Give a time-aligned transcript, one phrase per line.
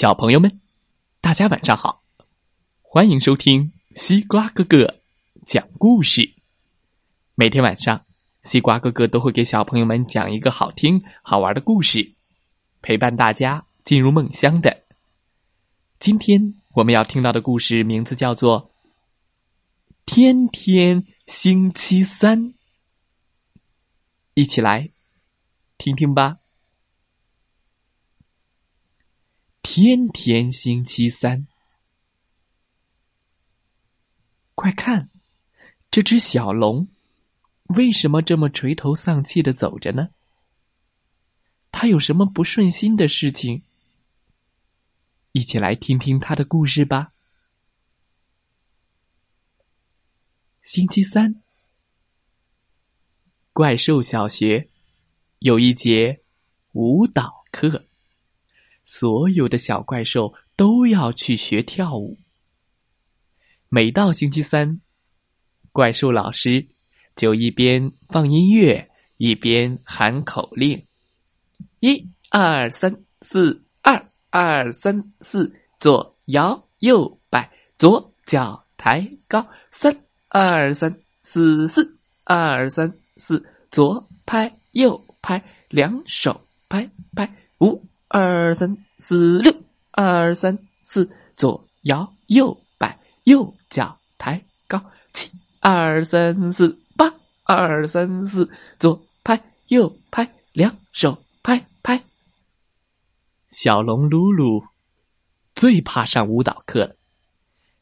[0.00, 0.60] 小朋友们，
[1.20, 2.04] 大家晚上好！
[2.82, 5.00] 欢迎收听西瓜哥哥
[5.44, 6.36] 讲故事。
[7.34, 8.06] 每天晚上，
[8.42, 12.14] 西瓜哥哥都会给小朋友们讲一个好听、好玩的故事，
[12.80, 14.84] 陪伴大家进入梦乡的。
[15.98, 18.70] 今天我们要听到的故事名字叫做
[20.06, 22.40] 《天天星期三》，
[24.34, 24.90] 一起来
[25.76, 26.36] 听听吧。
[29.80, 31.46] 天天星期三，
[34.56, 35.08] 快看，
[35.88, 36.88] 这只小龙
[37.66, 40.08] 为什么这么垂头丧气的走着呢？
[41.70, 43.62] 它有什么不顺心的事情？
[45.30, 47.12] 一起来听听它的故事吧。
[50.60, 51.40] 星期三，
[53.52, 54.70] 怪兽小学
[55.38, 56.24] 有一节
[56.72, 57.87] 舞蹈课。
[58.90, 62.16] 所有的小怪兽都要去学跳舞。
[63.68, 64.80] 每到星期三，
[65.72, 66.66] 怪兽老师
[67.14, 70.82] 就一边放音乐，一边喊口令
[71.80, 79.94] ：“一二三四，二二三四，左摇右摆，左脚抬高，三
[80.28, 87.30] 二三四四，二三四，左拍右拍，两手拍拍，
[87.60, 89.54] 五。”二三四六，
[89.90, 94.82] 二三四，左摇右摆，右脚抬高。
[95.12, 97.12] 七二三四八，
[97.44, 102.02] 二三四，左拍右拍，两手拍拍。
[103.50, 104.64] 小龙噜噜
[105.54, 106.96] 最怕上舞蹈课了，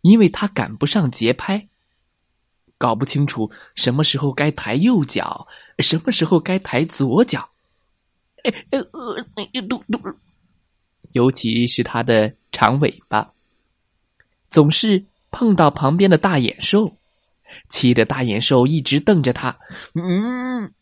[0.00, 1.68] 因为他赶不上节拍，
[2.78, 5.46] 搞不清楚什么时候该抬右脚，
[5.80, 7.50] 什么时候该抬左脚。
[8.44, 9.98] 哎呃呃，嘟嘟，
[11.12, 13.32] 尤其是它的长尾巴，
[14.50, 16.96] 总是碰到旁边的大眼兽，
[17.70, 19.58] 气得大眼兽一直瞪着它。
[19.94, 20.72] 嗯，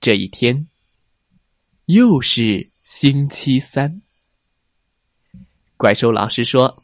[0.00, 0.66] 这一天
[1.86, 4.02] 又是星期三，
[5.76, 6.82] 怪兽老师说：“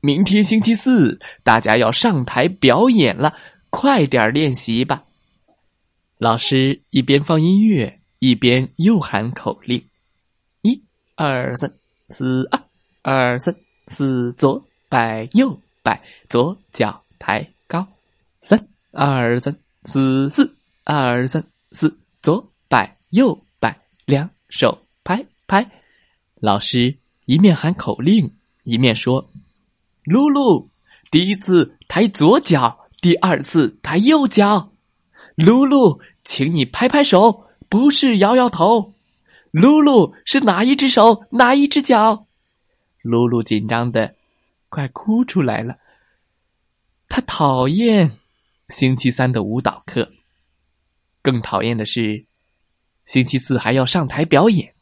[0.00, 3.36] 明天星期四，大家要上台表演了，
[3.68, 5.04] 快点练习吧。”
[6.18, 9.80] 老师一边放音乐，一边又喊口令：
[10.62, 10.82] 一、
[11.14, 11.72] 二、三、
[12.10, 12.60] 四、二、
[13.02, 13.54] 二、三、
[13.86, 17.86] 四，左摆右摆，左脚抬高；
[18.40, 25.70] 三、二、三、四、四、二、三、四，左摆右摆，两手拍拍。
[26.40, 26.96] 老师
[27.26, 28.34] 一面喊口令，
[28.64, 29.30] 一面说
[30.02, 30.68] ：“露露，
[31.12, 34.72] 第一次抬左脚，第二次抬右脚。”
[35.38, 38.94] 露露，请你拍拍手，不是摇摇头。
[39.52, 42.26] 露露是哪一只手，哪一只脚？
[43.02, 44.16] 露露紧张的
[44.68, 45.78] 快哭出来了。
[47.08, 48.10] 他讨厌
[48.68, 50.10] 星期三的舞蹈课，
[51.22, 52.26] 更讨厌的是
[53.04, 54.74] 星期四还要上台表演。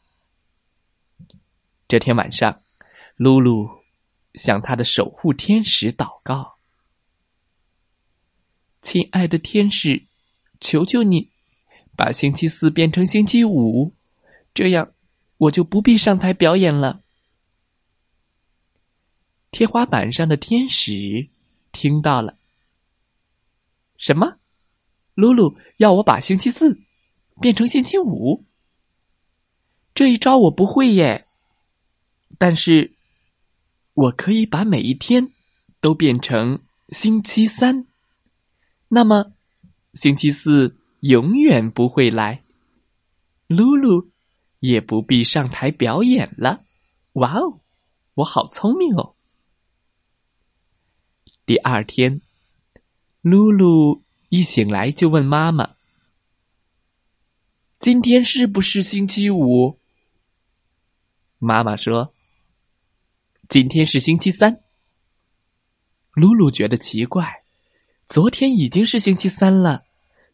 [1.87, 2.63] 这天晚上，
[3.15, 3.69] 露露
[4.33, 6.55] 向他的守护天使祷告
[8.81, 10.06] ：“亲爱的天使。”
[10.59, 11.29] 求求你，
[11.95, 13.93] 把星期四变成星期五，
[14.53, 14.91] 这样
[15.37, 17.01] 我就不必上台表演了。
[19.51, 21.27] 天花板上的天使
[21.71, 22.37] 听到了，
[23.97, 24.37] 什么？
[25.15, 26.79] 露露要我把星期四
[27.41, 28.43] 变成星期五？
[29.95, 31.25] 这一招我不会耶，
[32.37, 32.91] 但是
[33.93, 35.31] 我可以把每一天
[35.81, 37.87] 都变成星期三。
[38.89, 39.33] 那么。
[39.97, 42.43] 星期四永远不会来，
[43.47, 44.11] 露露
[44.59, 46.63] 也不必上台表演了。
[47.13, 47.61] 哇哦，
[48.13, 49.15] 我好聪明哦！
[51.47, 52.21] 第二天，
[53.21, 55.75] 露露一醒来就问妈妈
[57.79, 59.79] ：“今天是不是星期五？”
[61.39, 62.13] 妈妈说
[63.49, 64.61] ：“今天是星期三。”
[66.13, 67.43] 露露觉得奇怪，
[68.07, 69.86] 昨天已经是星期三了。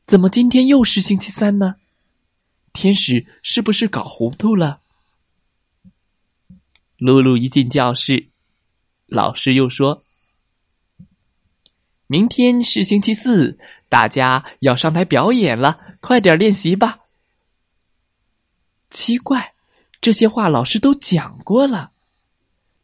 [0.06, 1.76] 怎么今天又是星期三呢？
[2.74, 4.82] 天使是不是搞糊涂了？
[6.98, 8.30] 露露一进教室，
[9.06, 10.04] 老师又说
[12.08, 13.58] ：“明天是星期四，
[13.90, 17.00] 大家要上台表演了，快点练习吧。”
[18.92, 19.54] 奇怪，
[20.02, 21.92] 这些话老师都讲过了。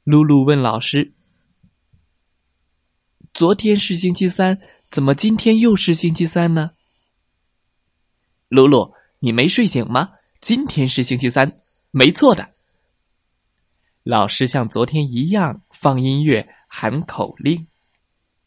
[0.04, 1.14] 露露问老师
[3.34, 6.72] ：“昨天是星期三，怎么今天又是星期三呢？”
[8.50, 10.14] 露露，你没睡醒吗？
[10.42, 11.58] 今天是星期三，
[11.92, 12.50] 没错的。
[14.04, 17.68] 老师像昨天一样放音乐、喊口令：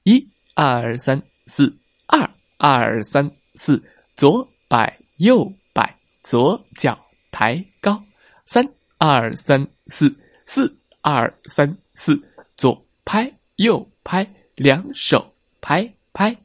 [0.02, 2.28] 一、二、三、四，二、
[2.58, 3.82] 二、三、四，
[4.16, 6.98] 左摆右摆，左脚
[7.30, 8.02] 抬高，
[8.46, 8.66] 三、
[8.98, 10.12] 二、三、四，
[10.46, 12.20] 四、二、三、四，
[12.56, 16.36] 左拍右拍，两手拍拍。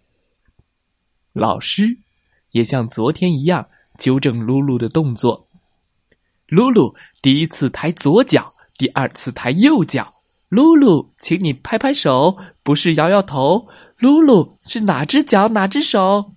[1.33, 1.98] 老师
[2.52, 3.68] 也像昨天一样
[3.98, 5.48] 纠正露露的动作。
[6.48, 8.54] 露露第一次抬左脚。
[8.78, 10.14] 第二次抬右脚，
[10.50, 13.68] 露露，请你拍拍手，不是摇摇头。
[13.98, 16.32] 露露是哪只脚哪只手？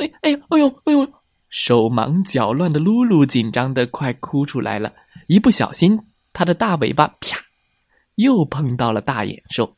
[0.00, 1.12] 哎哎呦哎呦哎呦！
[1.50, 4.94] 手忙脚乱的露露紧张的快哭出来了，
[5.26, 6.00] 一不小心，
[6.32, 7.36] 他的大尾巴啪，
[8.14, 9.76] 又碰到了大眼兽。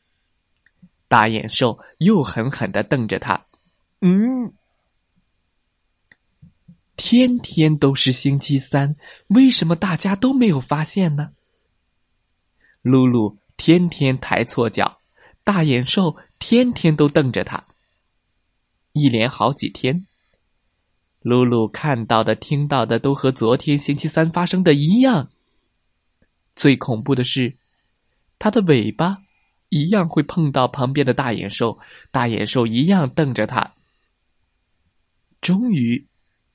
[1.09, 3.45] 大眼兽又狠狠的瞪着他。
[3.99, 4.53] 嗯，
[6.95, 8.95] 天天都是星期三，
[9.27, 11.31] 为什么大家都没有发现呢？
[12.81, 14.99] 露露天天抬错脚，
[15.43, 17.65] 大眼兽天天都瞪着他。
[18.91, 20.05] 一连好几天，
[21.21, 25.29] 露露看到的、听到的都和昨天星期三发生的一样。
[26.55, 27.57] 最恐怖的是，
[28.37, 29.17] 它的尾巴
[29.69, 31.79] 一样会碰到旁边的大眼兽，
[32.11, 33.73] 大眼兽一样瞪着它。
[35.41, 36.07] 终于，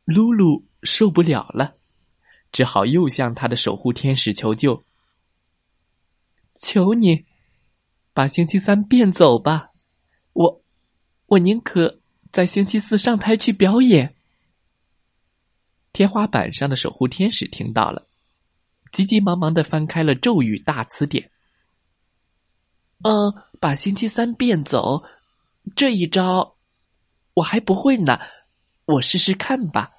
[0.09, 1.75] 露露受不了了，
[2.51, 4.83] 只好又向他的守护天使求救。
[6.57, 7.27] 求你，
[8.15, 9.69] 把星期三变走吧！
[10.33, 10.63] 我，
[11.27, 12.01] 我宁可
[12.33, 14.15] 在星期四上台去表演。
[15.93, 18.07] 天花板上的守护天使听到了，
[18.91, 21.31] 急急忙忙的翻开了咒语大词典。
[23.03, 25.05] 嗯，把星期三变走，
[25.77, 26.57] 这一招
[27.35, 28.19] 我还不会呢，
[28.87, 29.93] 我试试看吧。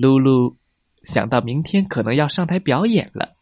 [0.00, 0.56] 露露
[1.02, 3.34] 想到明天可能要上台表演了。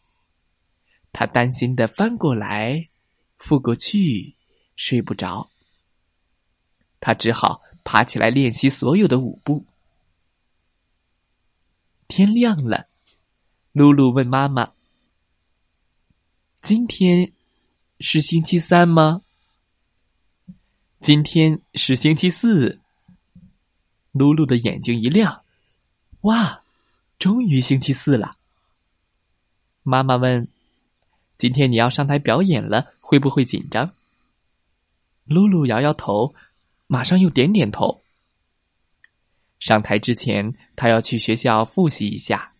[1.13, 2.89] 他担心的翻过来，
[3.39, 4.35] 覆过去，
[4.75, 5.51] 睡不着。
[6.99, 9.65] 他只好爬起来练习所有的舞步。
[12.07, 12.87] 天亮了，
[13.71, 14.73] 露露问妈妈
[16.63, 17.33] ：“今天
[17.99, 19.21] 是星期三吗
[21.01, 22.81] ？”“今天是星期四。”
[24.11, 25.43] 露露的眼睛一亮
[26.21, 26.61] ：“哇，
[27.19, 28.37] 终于星期四了！”
[29.83, 30.47] 妈妈问。
[31.37, 33.93] 今天你要上台表演了，会不会紧张？
[35.25, 36.33] 露露摇摇头，
[36.87, 38.01] 马上又点点头。
[39.59, 42.53] 上台之前，他要去学校复习一下。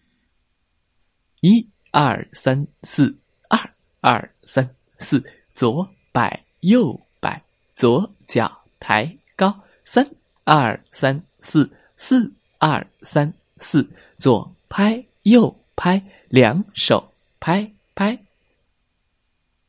[1.42, 3.18] 一二三四，
[3.50, 5.24] 二二三四，
[5.56, 7.44] 左摆右摆，
[7.74, 10.07] 左脚抬高，三
[10.44, 18.24] 二三四，四二三四，左拍右拍，两手拍拍。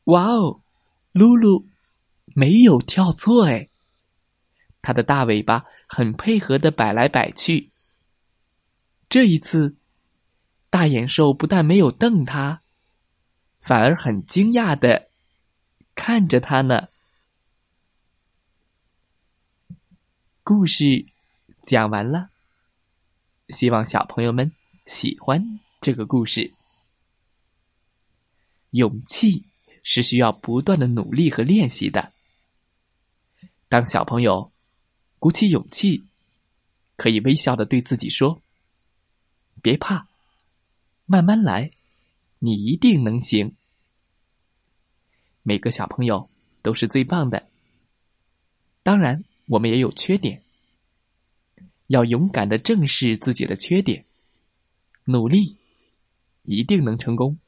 [0.05, 0.61] 哇哦，
[1.11, 1.65] 露露
[2.35, 3.69] 没有跳错哎！
[4.81, 7.69] 它的大尾巴很配合的摆来摆去。
[9.09, 9.75] 这一次，
[10.69, 12.61] 大眼兽不但没有瞪它，
[13.61, 15.09] 反而很惊讶的
[15.95, 16.87] 看着它呢。
[20.43, 21.05] 故事
[21.61, 22.29] 讲完了，
[23.49, 24.51] 希望小朋友们
[24.85, 26.53] 喜欢这个故事。
[28.71, 29.43] 勇气。
[29.81, 32.11] 是需要不断的努力和练习的。
[33.69, 34.51] 当小朋友
[35.17, 36.05] 鼓起勇气，
[36.95, 38.41] 可以微笑的对自己说
[39.63, 40.07] ：“别怕，
[41.05, 41.71] 慢慢来，
[42.39, 43.55] 你一定能行。”
[45.41, 46.29] 每个小朋友
[46.61, 47.49] 都是最棒的。
[48.83, 50.43] 当然，我们也有缺点，
[51.89, 54.05] 要勇敢的正视自己的缺点，
[55.05, 55.57] 努力，
[56.43, 57.39] 一定能成功。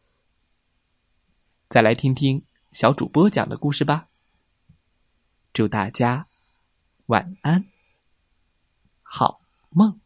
[1.69, 4.09] 再来听听小主播讲的故事吧。
[5.53, 6.27] 祝大家
[7.05, 7.65] 晚安，
[9.03, 10.01] 好梦。